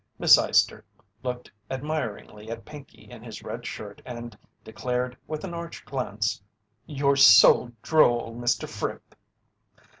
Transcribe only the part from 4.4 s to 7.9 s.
declared with an arch glance: "You're so